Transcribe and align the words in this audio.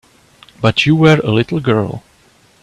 But 0.61 0.87
you 0.87 0.95
were 0.95 1.19
a 1.23 1.29
little 1.29 1.59
girl. 1.59 2.01